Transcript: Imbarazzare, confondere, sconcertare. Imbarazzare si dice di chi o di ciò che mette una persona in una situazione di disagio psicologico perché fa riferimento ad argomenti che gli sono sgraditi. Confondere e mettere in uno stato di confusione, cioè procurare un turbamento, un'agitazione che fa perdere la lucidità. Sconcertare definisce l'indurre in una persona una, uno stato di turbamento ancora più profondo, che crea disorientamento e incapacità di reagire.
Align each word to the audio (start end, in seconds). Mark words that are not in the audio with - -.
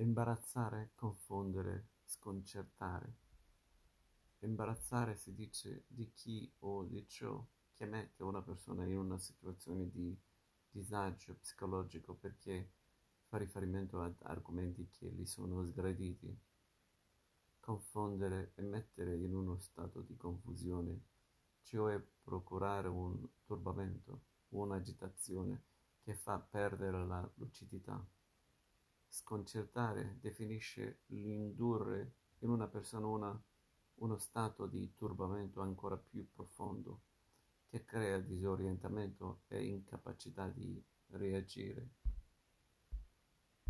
Imbarazzare, 0.00 0.92
confondere, 0.94 1.88
sconcertare. 2.06 3.16
Imbarazzare 4.38 5.14
si 5.14 5.34
dice 5.34 5.84
di 5.88 6.10
chi 6.14 6.50
o 6.60 6.84
di 6.84 7.06
ciò 7.06 7.46
che 7.74 7.84
mette 7.84 8.22
una 8.22 8.40
persona 8.40 8.86
in 8.86 8.96
una 8.96 9.18
situazione 9.18 9.90
di 9.90 10.18
disagio 10.70 11.34
psicologico 11.34 12.14
perché 12.14 12.70
fa 13.26 13.36
riferimento 13.36 14.00
ad 14.00 14.14
argomenti 14.22 14.88
che 14.88 15.06
gli 15.10 15.26
sono 15.26 15.66
sgraditi. 15.66 16.34
Confondere 17.60 18.52
e 18.54 18.62
mettere 18.62 19.14
in 19.16 19.34
uno 19.34 19.58
stato 19.58 20.00
di 20.00 20.16
confusione, 20.16 20.98
cioè 21.60 22.02
procurare 22.22 22.88
un 22.88 23.28
turbamento, 23.44 24.22
un'agitazione 24.48 25.62
che 26.00 26.14
fa 26.14 26.38
perdere 26.38 27.04
la 27.04 27.30
lucidità. 27.34 28.02
Sconcertare 29.12 30.18
definisce 30.20 31.00
l'indurre 31.06 32.12
in 32.38 32.48
una 32.48 32.68
persona 32.68 33.08
una, 33.08 33.42
uno 33.96 34.18
stato 34.18 34.66
di 34.66 34.94
turbamento 34.94 35.60
ancora 35.60 35.96
più 35.96 36.30
profondo, 36.32 37.00
che 37.68 37.84
crea 37.84 38.20
disorientamento 38.20 39.42
e 39.48 39.64
incapacità 39.64 40.46
di 40.46 40.80
reagire. 41.08 41.88